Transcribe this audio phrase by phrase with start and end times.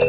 [0.00, 0.08] Mình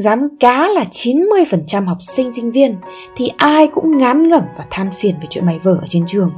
[0.00, 2.76] dám cá là 90% học sinh sinh viên
[3.16, 6.32] thì ai cũng ngán ngẩm và than phiền về chuyện mày vở ở trên trường.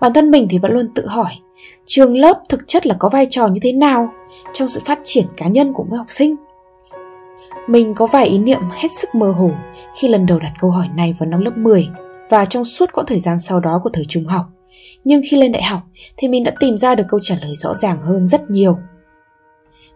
[0.00, 1.32] Bản thân mình thì vẫn luôn tự hỏi,
[1.86, 4.12] trường lớp thực chất là có vai trò như thế nào
[4.52, 6.36] trong sự phát triển cá nhân của mỗi học sinh?
[7.66, 9.50] Mình có vài ý niệm hết sức mơ hồ
[9.96, 11.88] khi lần đầu đặt câu hỏi này vào năm lớp 10
[12.30, 14.46] và trong suốt quãng thời gian sau đó của thời trung học.
[15.04, 15.80] Nhưng khi lên đại học
[16.16, 18.78] thì mình đã tìm ra được câu trả lời rõ ràng hơn rất nhiều.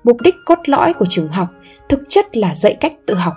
[0.04, 1.48] Mục đích cốt lõi của trường học
[1.88, 3.34] thực chất là dạy cách tự học.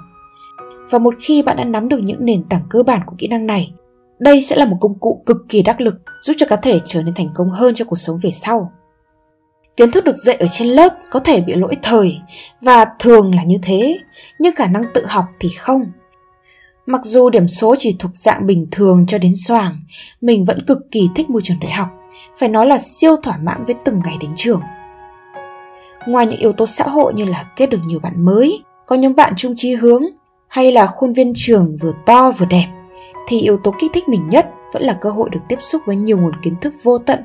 [0.89, 3.47] Và một khi bạn đã nắm được những nền tảng cơ bản của kỹ năng
[3.47, 3.73] này,
[4.19, 7.01] đây sẽ là một công cụ cực kỳ đắc lực giúp cho cá thể trở
[7.01, 8.71] nên thành công hơn cho cuộc sống về sau.
[9.77, 12.19] Kiến thức được dạy ở trên lớp có thể bị lỗi thời
[12.61, 13.97] và thường là như thế,
[14.39, 15.83] nhưng khả năng tự học thì không.
[16.91, 19.79] Mặc dù điểm số chỉ thuộc dạng bình thường cho đến soàng,
[20.21, 21.87] mình vẫn cực kỳ thích môi trường đại học,
[22.39, 24.61] phải nói là siêu thỏa mãn với từng ngày đến trường.
[26.07, 29.15] Ngoài những yếu tố xã hội như là kết được nhiều bạn mới, có nhóm
[29.15, 30.03] bạn chung chí hướng
[30.47, 32.67] hay là khuôn viên trường vừa to vừa đẹp,
[33.27, 35.95] thì yếu tố kích thích mình nhất vẫn là cơ hội được tiếp xúc với
[35.95, 37.19] nhiều nguồn kiến thức vô tận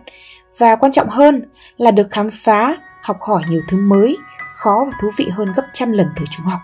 [0.58, 1.42] và quan trọng hơn
[1.76, 4.16] là được khám phá, học hỏi nhiều thứ mới,
[4.54, 6.60] khó và thú vị hơn gấp trăm lần thời trung học.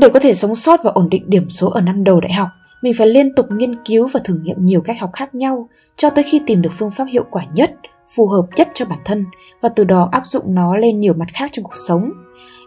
[0.00, 2.48] Để có thể sống sót và ổn định điểm số ở năm đầu đại học,
[2.82, 6.10] mình phải liên tục nghiên cứu và thử nghiệm nhiều cách học khác nhau cho
[6.10, 7.70] tới khi tìm được phương pháp hiệu quả nhất,
[8.16, 9.24] phù hợp nhất cho bản thân
[9.60, 12.10] và từ đó áp dụng nó lên nhiều mặt khác trong cuộc sống.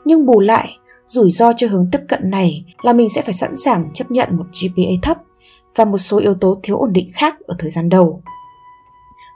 [0.05, 3.55] Nhưng bù lại, rủi ro cho hướng tiếp cận này là mình sẽ phải sẵn
[3.55, 5.17] sàng chấp nhận một GPA thấp
[5.75, 8.21] và một số yếu tố thiếu ổn định khác ở thời gian đầu.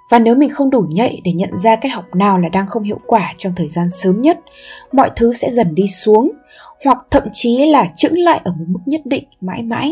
[0.10, 2.84] Và nếu mình không đủ nhạy để nhận ra cách học nào là đang không
[2.84, 4.40] hiệu quả trong thời gian sớm nhất,
[4.92, 6.32] mọi thứ sẽ dần đi xuống
[6.86, 9.92] hoặc thậm chí là chững lại ở một mức nhất định mãi mãi.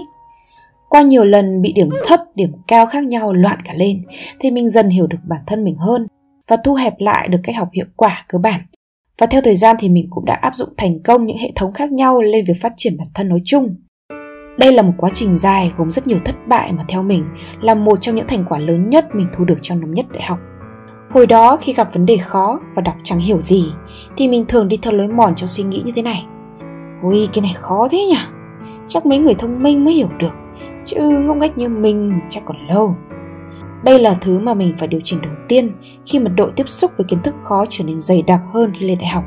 [0.90, 4.04] Qua nhiều lần bị điểm thấp, điểm cao khác nhau loạn cả lên
[4.40, 6.08] thì mình dần hiểu được bản thân mình hơn
[6.48, 8.62] và thu hẹp lại được cách học hiệu quả cơ bản.
[9.20, 11.74] Và theo thời gian thì mình cũng đã áp dụng thành công những hệ thống
[11.74, 13.76] khác nhau lên việc phát triển bản thân nói chung.
[14.58, 17.26] Đây là một quá trình dài gồm rất nhiều thất bại mà theo mình
[17.62, 20.24] là một trong những thành quả lớn nhất mình thu được trong năm nhất đại
[20.24, 20.40] học.
[21.14, 23.66] Hồi đó khi gặp vấn đề khó và đọc chẳng hiểu gì
[24.18, 26.26] thì mình thường đi theo lối mòn trong suy nghĩ như thế này.
[27.04, 28.18] Ui cái này khó thế nhỉ?
[28.88, 30.34] Chắc mấy người thông minh mới hiểu được
[30.86, 32.96] Chứ ngốc nghếch như mình chắc còn lâu
[33.86, 35.72] đây là thứ mà mình phải điều chỉnh đầu tiên
[36.06, 38.88] khi mật độ tiếp xúc với kiến thức khó trở nên dày đặc hơn khi
[38.88, 39.24] lên đại học.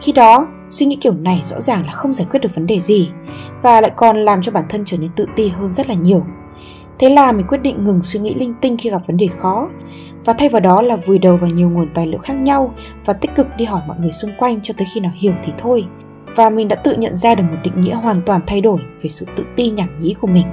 [0.00, 2.80] Khi đó, suy nghĩ kiểu này rõ ràng là không giải quyết được vấn đề
[2.80, 3.10] gì
[3.62, 6.24] và lại còn làm cho bản thân trở nên tự ti hơn rất là nhiều.
[6.98, 9.68] Thế là mình quyết định ngừng suy nghĩ linh tinh khi gặp vấn đề khó
[10.24, 12.74] và thay vào đó là vùi đầu vào nhiều nguồn tài liệu khác nhau
[13.04, 15.52] và tích cực đi hỏi mọi người xung quanh cho tới khi nào hiểu thì
[15.58, 15.84] thôi.
[16.36, 19.10] Và mình đã tự nhận ra được một định nghĩa hoàn toàn thay đổi về
[19.10, 20.46] sự tự ti nhảm nhí của mình.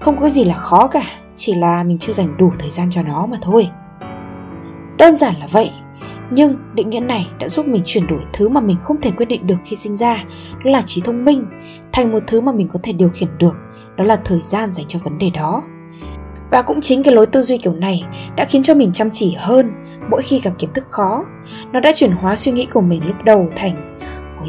[0.00, 1.02] Không có gì là khó cả,
[1.34, 3.68] chỉ là mình chưa dành đủ thời gian cho nó mà thôi.
[4.98, 5.70] Đơn giản là vậy,
[6.30, 9.26] nhưng định nghĩa này đã giúp mình chuyển đổi thứ mà mình không thể quyết
[9.26, 10.24] định được khi sinh ra,
[10.64, 11.46] đó là trí thông minh,
[11.92, 13.54] thành một thứ mà mình có thể điều khiển được,
[13.96, 15.62] đó là thời gian dành cho vấn đề đó.
[16.50, 18.04] Và cũng chính cái lối tư duy kiểu này
[18.36, 19.72] đã khiến cho mình chăm chỉ hơn
[20.10, 21.24] mỗi khi gặp kiến thức khó.
[21.72, 23.95] Nó đã chuyển hóa suy nghĩ của mình lúc đầu thành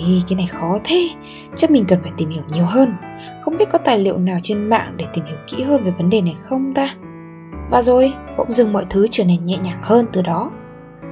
[0.06, 1.10] Ôi cái này khó thế,
[1.56, 2.94] chắc mình cần phải tìm hiểu nhiều hơn.
[3.42, 6.10] Không biết có tài liệu nào trên mạng để tìm hiểu kỹ hơn về vấn
[6.10, 6.90] đề này không ta?
[7.72, 10.52] Và rồi bỗng dưng mọi thứ trở nên nhẹ nhàng hơn từ đó.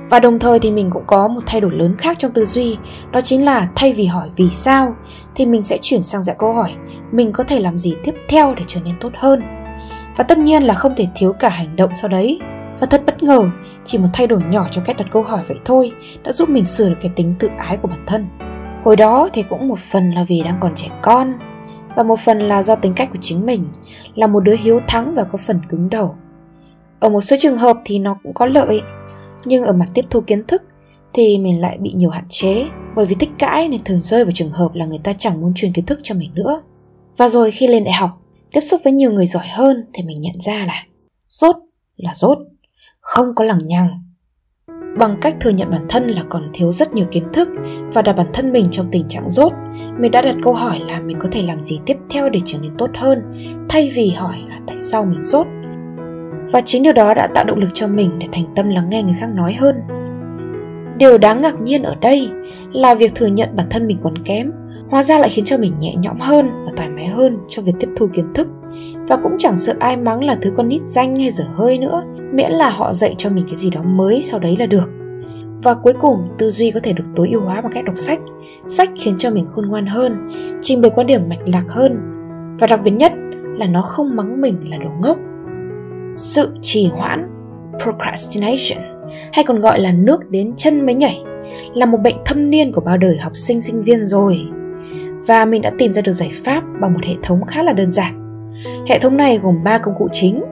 [0.10, 2.78] Và đồng thời thì mình cũng có một thay đổi lớn khác trong tư duy
[3.12, 4.96] đó chính là thay vì hỏi vì sao
[5.36, 6.72] thì mình sẽ chuyển sang dạng câu hỏi
[7.12, 9.42] mình có thể làm gì tiếp theo để trở nên tốt hơn?
[10.18, 12.40] Và tất nhiên là không thể thiếu cả hành động sau đấy.
[12.80, 13.50] Và thật bất ngờ
[13.86, 15.92] chỉ một thay đổi nhỏ trong cách đặt câu hỏi vậy thôi
[16.24, 18.28] đã giúp mình sửa được cái tính tự ái của bản thân
[18.86, 21.34] hồi đó thì cũng một phần là vì đang còn trẻ con,
[21.96, 23.68] và một phần là do tính cách của chính mình,
[24.16, 26.16] là một đứa hiếu thắng và có phần cứng đầu.
[27.00, 28.82] Ở một số trường hợp thì nó cũng có lợi,
[29.46, 30.64] nhưng ở mặt tiếp thu kiến thức
[31.14, 34.32] thì mình lại bị nhiều hạn chế, bởi vì thích cãi nên thường rơi vào
[34.32, 36.62] trường hợp là người ta chẳng muốn truyền kiến thức cho mình nữa.
[37.18, 38.10] Và rồi khi lên đại học,
[38.52, 40.84] tiếp xúc với nhiều người giỏi hơn thì mình nhận ra là
[41.28, 41.56] rốt
[41.98, 42.38] là rốt
[43.00, 44.05] không có lằng nhằng
[44.98, 47.50] bằng cách thừa nhận bản thân là còn thiếu rất nhiều kiến thức
[47.94, 49.54] và đặt bản thân mình trong tình trạng rốt,
[50.00, 52.58] mình đã đặt câu hỏi là mình có thể làm gì tiếp theo để trở
[52.62, 53.22] nên tốt hơn,
[53.70, 55.48] thay vì hỏi là tại sao mình rốt.
[56.52, 59.04] Và chính điều đó đã tạo động lực cho mình để thành tâm lắng nghe
[59.04, 59.76] người khác nói hơn.
[60.98, 62.30] Điều đáng ngạc nhiên ở đây
[62.74, 64.52] là việc thừa nhận bản thân mình còn kém,
[64.90, 67.74] hóa ra lại khiến cho mình nhẹ nhõm hơn và thoải mái hơn trong việc
[67.80, 68.48] tiếp thu kiến thức
[69.08, 72.04] và cũng chẳng sợ ai mắng là thứ con nít danh hay dở hơi nữa,
[72.34, 74.90] miễn là họ dạy cho mình cái gì đó mới sau đấy là được.
[75.64, 78.20] Và cuối cùng, tư duy có thể được tối ưu hóa bằng cách đọc sách.
[78.68, 80.32] Sách khiến cho mình khôn ngoan hơn,
[80.62, 81.98] trình bày quan điểm mạch lạc hơn.
[82.60, 83.14] Và đặc biệt nhất
[83.58, 85.18] là nó không mắng mình là đồ ngốc.
[86.16, 87.30] Sự trì hoãn,
[87.84, 88.84] procrastination,
[89.34, 91.24] hay còn gọi là nước đến chân mới nhảy,
[91.74, 94.48] là một bệnh thâm niên của bao đời học sinh sinh viên rồi.
[95.28, 97.92] Và mình đã tìm ra được giải pháp bằng một hệ thống khá là đơn
[97.92, 98.25] giản
[98.88, 100.44] hệ thống này gồm 3 công cụ chính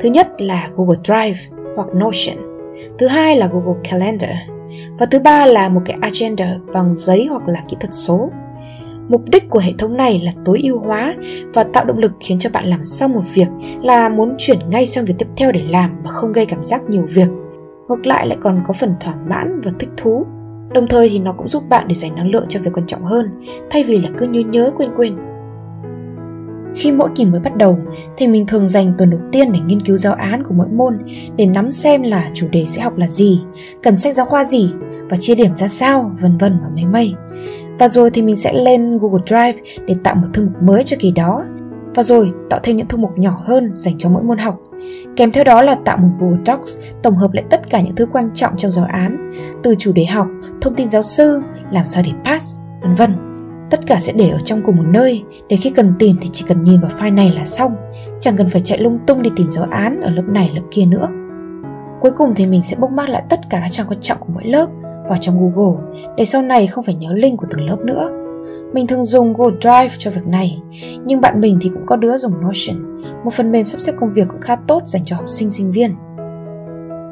[0.00, 2.36] thứ nhất là Google Drive hoặc Notion
[2.98, 4.36] thứ hai là Google Calendar
[4.98, 8.30] và thứ ba là một cái agenda bằng giấy hoặc là kỹ thuật số
[9.08, 11.14] Mục đích của hệ thống này là tối ưu hóa
[11.54, 13.48] và tạo động lực khiến cho bạn làm xong một việc
[13.82, 16.82] là muốn chuyển ngay sang việc tiếp theo để làm mà không gây cảm giác
[16.88, 17.28] nhiều việc.
[17.88, 20.26] Ngược lại lại còn có phần thỏa mãn và thích thú.
[20.74, 23.04] Đồng thời thì nó cũng giúp bạn để dành năng lượng cho việc quan trọng
[23.04, 23.30] hơn,
[23.70, 25.16] thay vì là cứ nhớ nhớ quên quên.
[26.74, 27.78] Khi mỗi kỳ mới bắt đầu
[28.16, 30.98] thì mình thường dành tuần đầu tiên để nghiên cứu giáo án của mỗi môn
[31.36, 33.40] để nắm xem là chủ đề sẽ học là gì,
[33.82, 34.70] cần sách giáo khoa gì
[35.10, 37.14] và chia điểm ra sao, vân vân và mấy mây.
[37.78, 40.96] Và rồi thì mình sẽ lên Google Drive để tạo một thư mục mới cho
[41.00, 41.42] kỳ đó.
[41.94, 44.60] Và rồi tạo thêm những thư mục nhỏ hơn dành cho mỗi môn học.
[45.16, 48.06] Kèm theo đó là tạo một Google Docs tổng hợp lại tất cả những thứ
[48.06, 50.26] quan trọng trong giáo án, từ chủ đề học,
[50.60, 53.25] thông tin giáo sư, làm sao để pass, vân vân.
[53.70, 56.44] Tất cả sẽ để ở trong cùng một nơi, để khi cần tìm thì chỉ
[56.48, 57.76] cần nhìn vào file này là xong,
[58.20, 60.84] chẳng cần phải chạy lung tung đi tìm giáo án ở lớp này lớp kia
[60.86, 61.08] nữa.
[62.00, 64.44] Cuối cùng thì mình sẽ bookmark lại tất cả các trang quan trọng của mỗi
[64.44, 64.66] lớp
[65.08, 65.82] vào trong Google
[66.16, 68.10] để sau này không phải nhớ link của từng lớp nữa.
[68.72, 70.58] Mình thường dùng Google Drive cho việc này,
[71.04, 74.12] nhưng bạn mình thì cũng có đứa dùng Notion, một phần mềm sắp xếp công
[74.12, 75.94] việc cũng khá tốt dành cho học sinh sinh viên.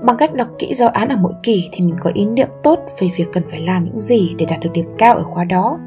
[0.07, 2.79] Bằng cách đọc kỹ giáo án ở mỗi kỳ thì mình có ý niệm tốt
[3.01, 5.79] về việc cần phải làm những gì để đạt được điểm cao ở khóa đó.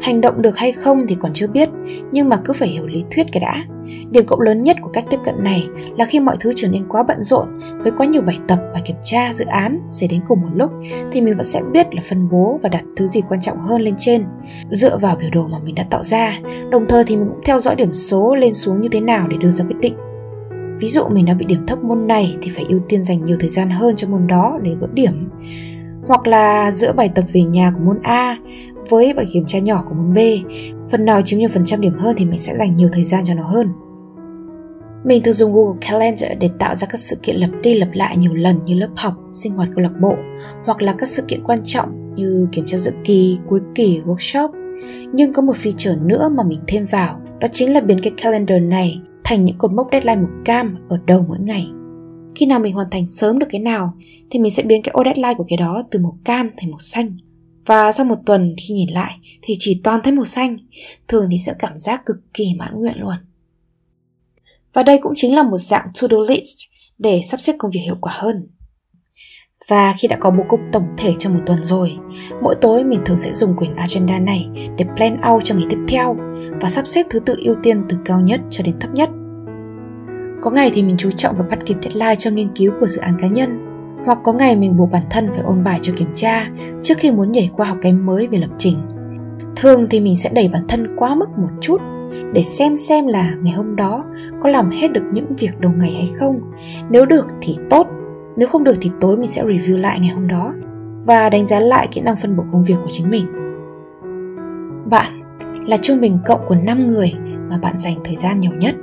[0.00, 1.68] Hành động được hay không thì còn chưa biết,
[2.12, 3.64] nhưng mà cứ phải hiểu lý thuyết cái đã.
[4.10, 5.66] Điểm cộng lớn nhất của cách tiếp cận này
[5.96, 7.48] là khi mọi thứ trở nên quá bận rộn
[7.82, 10.70] với quá nhiều bài tập, và kiểm tra, dự án xảy đến cùng một lúc
[11.12, 13.82] thì mình vẫn sẽ biết là phân bố và đặt thứ gì quan trọng hơn
[13.82, 14.24] lên trên
[14.68, 16.38] dựa vào biểu đồ mà mình đã tạo ra.
[16.70, 19.36] Đồng thời thì mình cũng theo dõi điểm số lên xuống như thế nào để
[19.40, 19.94] đưa ra quyết định.
[20.78, 23.36] Ví dụ mình đã bị điểm thấp môn này thì phải ưu tiên dành nhiều
[23.40, 25.30] thời gian hơn cho môn đó để gỡ điểm.
[26.08, 28.36] Hoặc là giữa bài tập về nhà của môn A
[28.88, 30.18] với bài kiểm tra nhỏ của môn B,
[30.90, 33.24] phần nào chiếm nhiều phần trăm điểm hơn thì mình sẽ dành nhiều thời gian
[33.26, 33.68] cho nó hơn.
[35.04, 38.16] Mình thường dùng Google Calendar để tạo ra các sự kiện lặp đi lặp lại
[38.16, 40.16] nhiều lần như lớp học, sinh hoạt câu lạc bộ
[40.64, 44.48] hoặc là các sự kiện quan trọng như kiểm tra dự kỳ, cuối kỳ, workshop.
[45.12, 48.62] Nhưng có một feature nữa mà mình thêm vào, đó chính là biến cái calendar
[48.62, 51.70] này thành những cột mốc deadline màu cam ở đầu mỗi ngày.
[52.34, 53.92] Khi nào mình hoàn thành sớm được cái nào
[54.30, 56.78] thì mình sẽ biến cái ô deadline của cái đó từ màu cam thành màu
[56.80, 57.16] xanh.
[57.66, 60.56] Và sau một tuần khi nhìn lại thì chỉ toàn thấy màu xanh,
[61.08, 63.16] thường thì sẽ cảm giác cực kỳ mãn nguyện luôn.
[64.72, 66.56] Và đây cũng chính là một dạng to-do list
[66.98, 68.48] để sắp xếp công việc hiệu quả hơn.
[69.68, 71.96] Và khi đã có bố cục tổng thể cho một tuần rồi,
[72.42, 74.48] mỗi tối mình thường sẽ dùng quyển agenda này
[74.78, 76.16] để plan out cho ngày tiếp theo
[76.60, 79.10] và sắp xếp thứ tự ưu tiên từ cao nhất cho đến thấp nhất.
[80.42, 83.00] Có ngày thì mình chú trọng vào bắt kịp deadline cho nghiên cứu của dự
[83.00, 83.69] án cá nhân,
[84.06, 86.46] hoặc có ngày mình buộc bản thân phải ôn bài cho kiểm tra
[86.82, 88.76] trước khi muốn nhảy qua học cái mới về lập trình.
[89.56, 91.80] Thường thì mình sẽ đẩy bản thân quá mức một chút
[92.34, 94.04] để xem xem là ngày hôm đó
[94.40, 96.40] có làm hết được những việc đầu ngày hay không.
[96.90, 97.86] Nếu được thì tốt,
[98.36, 100.52] nếu không được thì tối mình sẽ review lại ngày hôm đó
[101.04, 103.26] và đánh giá lại kỹ năng phân bổ công việc của chính mình.
[104.90, 105.20] Bạn
[105.66, 107.12] là trung bình cộng của 5 người
[107.50, 108.74] mà bạn dành thời gian nhiều nhất.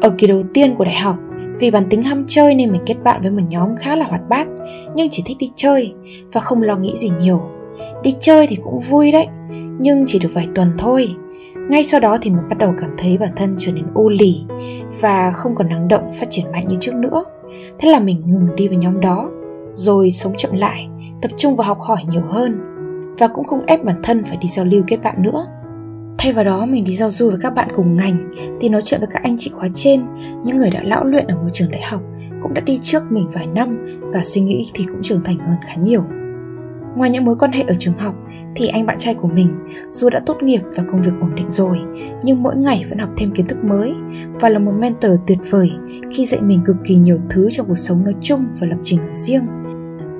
[0.00, 1.16] Ở kỳ đầu tiên của đại học,
[1.58, 4.28] vì bản tính ham chơi nên mình kết bạn với một nhóm khá là hoạt
[4.28, 4.46] bát
[4.94, 5.94] nhưng chỉ thích đi chơi
[6.32, 7.40] và không lo nghĩ gì nhiều.
[8.02, 9.26] Đi chơi thì cũng vui đấy,
[9.78, 11.08] nhưng chỉ được vài tuần thôi.
[11.70, 14.44] Ngay sau đó thì mình bắt đầu cảm thấy bản thân trở nên u lì
[15.00, 17.24] và không còn năng động phát triển mạnh như trước nữa.
[17.78, 19.30] Thế là mình ngừng đi với nhóm đó
[19.74, 20.88] rồi sống chậm lại
[21.22, 22.60] tập trung vào học hỏi nhiều hơn
[23.18, 25.46] và cũng không ép bản thân phải đi giao lưu kết bạn nữa
[26.26, 28.30] thay vào đó, mình đi giao du với các bạn cùng ngành
[28.60, 30.06] thì nói chuyện với các anh chị khóa trên,
[30.44, 32.02] những người đã lão luyện ở môi trường đại học,
[32.42, 35.56] cũng đã đi trước mình vài năm và suy nghĩ thì cũng trưởng thành hơn
[35.66, 36.04] khá nhiều
[36.96, 38.14] Ngoài những mối quan hệ ở trường học
[38.56, 39.54] thì anh bạn trai của mình
[39.90, 41.78] dù đã tốt nghiệp và công việc ổn định rồi,
[42.22, 43.94] nhưng mỗi ngày vẫn học thêm kiến thức mới
[44.40, 45.72] và là một mentor tuyệt vời
[46.10, 48.98] khi dạy mình cực kỳ nhiều thứ trong cuộc sống nói chung và lập trình
[48.98, 49.42] nói riêng.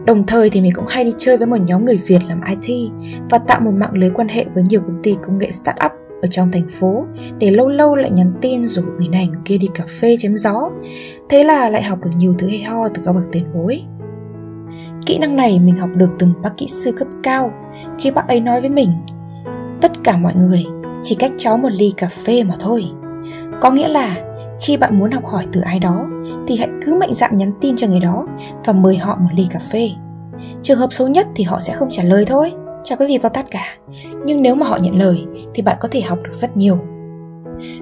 [0.07, 2.91] Đồng thời thì mình cũng hay đi chơi với một nhóm người Việt làm IT
[3.31, 6.29] và tạo một mạng lưới quan hệ với nhiều công ty công nghệ startup ở
[6.31, 7.05] trong thành phố
[7.39, 10.37] để lâu lâu lại nhắn tin rủ người này người kia đi cà phê chém
[10.37, 10.71] gió.
[11.29, 13.83] Thế là lại học được nhiều thứ hay ho từ các bậc tiền bối.
[15.07, 17.53] Kỹ năng này mình học được từ một bác kỹ sư cấp cao
[17.99, 18.91] khi bác ấy nói với mình,
[19.81, 20.65] Tất cả mọi người
[21.03, 22.85] chỉ cách cháu một ly cà phê mà thôi.
[23.61, 24.17] Có nghĩa là
[24.61, 26.07] khi bạn muốn học hỏi từ ai đó
[26.49, 28.27] thì hãy cứ mạnh dạn nhắn tin cho người đó
[28.65, 29.91] và mời họ một ly cà phê.
[30.63, 32.53] Trường hợp xấu nhất thì họ sẽ không trả lời thôi,
[32.85, 33.77] chẳng có gì to tát cả.
[34.25, 36.79] Nhưng nếu mà họ nhận lời thì bạn có thể học được rất nhiều.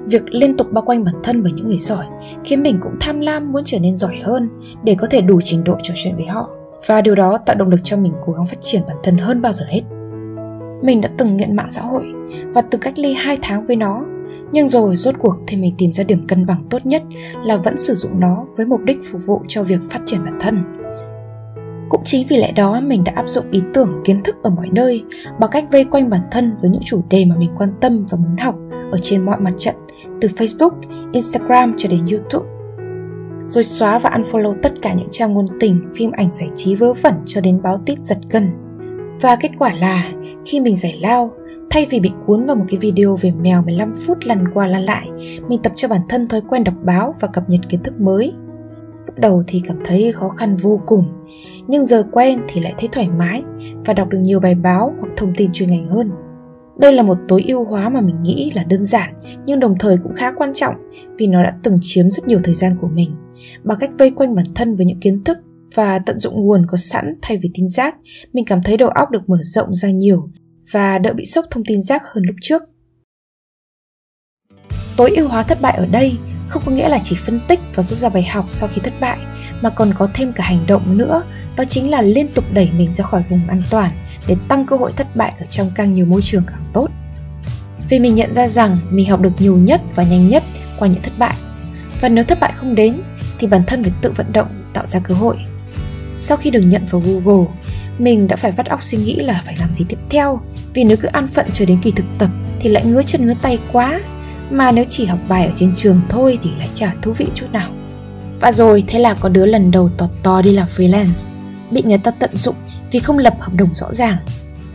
[0.04, 2.04] việc liên tục bao quanh bản thân bởi những người giỏi
[2.44, 4.48] khiến mình cũng tham lam muốn trở nên giỏi hơn
[4.82, 6.50] để có thể đủ trình độ trò chuyện với họ.
[6.86, 9.42] Và điều đó tạo động lực cho mình cố gắng phát triển bản thân hơn
[9.42, 9.80] bao giờ hết.
[10.82, 12.12] Mình đã từng nghiện mạng xã hội
[12.54, 14.04] và từng cách ly 2 tháng với nó
[14.54, 17.02] nhưng rồi rốt cuộc thì mình tìm ra điểm cân bằng tốt nhất
[17.44, 20.38] là vẫn sử dụng nó với mục đích phục vụ cho việc phát triển bản
[20.40, 20.80] thân
[21.94, 24.68] cũng chính vì lẽ đó mình đã áp dụng ý tưởng kiến thức ở mọi
[24.72, 25.04] nơi
[25.40, 28.18] bằng cách vây quanh bản thân với những chủ đề mà mình quan tâm và
[28.18, 28.54] muốn học
[28.92, 29.74] ở trên mọi mặt trận
[30.20, 30.70] từ Facebook,
[31.12, 32.48] Instagram cho đến YouTube.
[33.46, 36.92] Rồi xóa và unfollow tất cả những trang ngôn tình, phim ảnh giải trí vớ
[36.92, 38.50] vẩn cho đến báo tít giật gân.
[39.20, 40.12] Và kết quả là
[40.46, 41.32] khi mình giải lao,
[41.74, 44.82] thay vì bị cuốn vào một cái video về mèo 15 phút lăn qua lăn
[44.82, 45.08] lại,
[45.48, 48.32] mình tập cho bản thân thói quen đọc báo và cập nhật kiến thức mới.
[49.06, 51.04] Lúc đầu thì cảm thấy khó khăn vô cùng,
[51.68, 53.42] nhưng giờ quen thì lại thấy thoải mái
[53.84, 56.10] và đọc được nhiều bài báo hoặc thông tin chuyên ngành hơn.
[56.78, 59.14] Đây là một tối ưu hóa mà mình nghĩ là đơn giản
[59.46, 60.74] nhưng đồng thời cũng khá quan trọng
[61.18, 63.10] vì nó đã từng chiếm rất nhiều thời gian của mình.
[63.64, 65.38] Bằng cách vây quanh bản thân với những kiến thức
[65.74, 67.96] và tận dụng nguồn có sẵn thay vì tin giác,
[68.32, 70.28] mình cảm thấy đầu óc được mở rộng ra nhiều
[70.72, 72.62] và đỡ bị sốc thông tin rác hơn lúc trước.
[74.96, 76.18] Tối ưu hóa thất bại ở đây
[76.48, 78.94] không có nghĩa là chỉ phân tích và rút ra bài học sau khi thất
[79.00, 79.18] bại,
[79.60, 81.22] mà còn có thêm cả hành động nữa,
[81.56, 83.90] đó chính là liên tục đẩy mình ra khỏi vùng an toàn
[84.26, 86.88] để tăng cơ hội thất bại ở trong càng nhiều môi trường càng tốt.
[87.88, 90.42] Vì mình nhận ra rằng mình học được nhiều nhất và nhanh nhất
[90.78, 91.34] qua những thất bại.
[92.00, 93.02] Và nếu thất bại không đến,
[93.38, 95.36] thì bản thân phải tự vận động, tạo ra cơ hội.
[96.18, 97.46] Sau khi được nhận vào google
[97.98, 100.40] mình đã phải vắt óc suy nghĩ là phải làm gì tiếp theo.
[100.74, 103.34] Vì nếu cứ an phận chờ đến kỳ thực tập thì lại ngứa chân ngứa
[103.42, 104.00] tay quá.
[104.50, 107.46] Mà nếu chỉ học bài ở trên trường thôi thì lại chả thú vị chút
[107.52, 107.70] nào.
[108.40, 111.28] Và rồi, thế là có đứa lần đầu tọt to đi làm freelance.
[111.70, 112.56] Bị người ta tận dụng
[112.90, 114.16] vì không lập hợp đồng rõ ràng.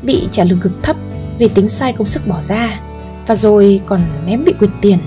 [0.01, 0.95] Bị trả lương cực thấp
[1.39, 2.79] vì tính sai công sức bỏ ra.
[3.27, 4.97] Và rồi còn mém bị quyệt tiền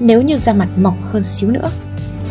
[0.00, 1.70] nếu như da mặt mỏng hơn xíu nữa.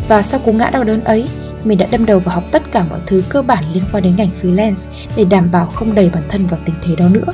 [0.08, 1.26] Và sau cú ngã đau đớn ấy
[1.68, 4.16] mình đã đâm đầu vào học tất cả mọi thứ cơ bản liên quan đến
[4.16, 7.32] ngành freelance để đảm bảo không đẩy bản thân vào tình thế đó nữa.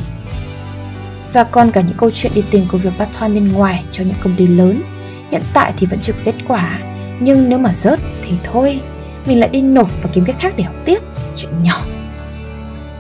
[1.33, 4.05] Và còn cả những câu chuyện đi tìm công việc part time bên ngoài cho
[4.05, 4.83] những công ty lớn.
[5.31, 6.79] Hiện tại thì vẫn chưa có kết quả.
[7.21, 8.81] Nhưng nếu mà rớt thì thôi,
[9.27, 10.99] mình lại đi nộp và kiếm cách khác để học tiếp.
[11.37, 11.85] Chuyện nhỏ.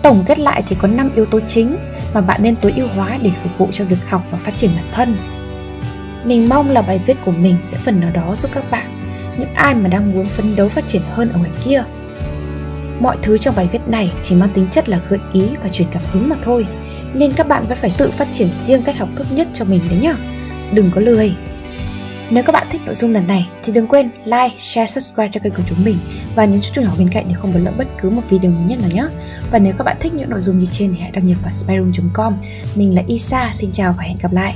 [0.02, 1.76] Tổng kết lại thì có 5 yếu tố chính
[2.14, 4.70] mà bạn nên tối ưu hóa để phục vụ cho việc học và phát triển
[4.76, 5.16] bản thân.
[6.24, 8.91] Mình mong là bài viết của mình sẽ phần nào đó giúp các bạn
[9.38, 11.84] những ai mà đang muốn phấn đấu phát triển hơn ở ngoài kia
[13.00, 15.88] mọi thứ trong bài viết này chỉ mang tính chất là gợi ý và truyền
[15.92, 16.66] cảm hứng mà thôi
[17.14, 19.80] nên các bạn vẫn phải tự phát triển riêng cách học tốt nhất cho mình
[19.90, 20.16] đấy nhá
[20.72, 21.34] đừng có lười
[22.34, 25.40] nếu các bạn thích nội dung lần này thì đừng quên like, share, subscribe cho
[25.40, 25.96] kênh của chúng mình
[26.34, 28.64] và nhấn chuông nhỏ bên cạnh để không bỏ lỡ bất cứ một video mới
[28.64, 29.04] nhất nào nhé.
[29.50, 31.50] Và nếu các bạn thích những nội dung như trên thì hãy đăng nhập vào
[31.50, 32.36] spyroom.com.
[32.74, 34.54] Mình là Isa, xin chào và hẹn gặp lại.